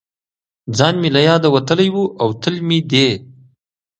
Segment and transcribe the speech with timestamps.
[0.77, 3.07] ځان مې له یاده وتلی و او تل مې دې